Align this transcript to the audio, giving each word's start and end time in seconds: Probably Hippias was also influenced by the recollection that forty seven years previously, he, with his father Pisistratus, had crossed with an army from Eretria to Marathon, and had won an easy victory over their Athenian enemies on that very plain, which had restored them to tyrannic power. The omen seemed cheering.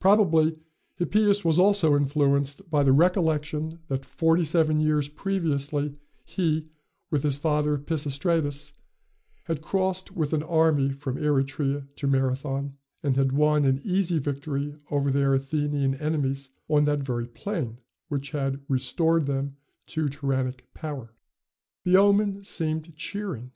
Probably 0.00 0.58
Hippias 0.96 1.44
was 1.44 1.56
also 1.56 1.96
influenced 1.96 2.68
by 2.68 2.82
the 2.82 2.90
recollection 2.90 3.78
that 3.86 4.04
forty 4.04 4.42
seven 4.42 4.80
years 4.80 5.08
previously, 5.08 5.94
he, 6.24 6.66
with 7.12 7.22
his 7.22 7.38
father 7.38 7.78
Pisistratus, 7.78 8.72
had 9.44 9.62
crossed 9.62 10.10
with 10.16 10.32
an 10.32 10.42
army 10.42 10.90
from 10.90 11.16
Eretria 11.16 11.86
to 11.94 12.08
Marathon, 12.08 12.76
and 13.04 13.16
had 13.16 13.30
won 13.30 13.64
an 13.64 13.80
easy 13.84 14.18
victory 14.18 14.74
over 14.90 15.12
their 15.12 15.32
Athenian 15.32 15.94
enemies 15.94 16.50
on 16.68 16.82
that 16.86 17.04
very 17.04 17.28
plain, 17.28 17.78
which 18.08 18.32
had 18.32 18.60
restored 18.68 19.26
them 19.26 19.54
to 19.86 20.08
tyrannic 20.08 20.74
power. 20.74 21.14
The 21.84 21.96
omen 21.98 22.42
seemed 22.42 22.96
cheering. 22.96 23.52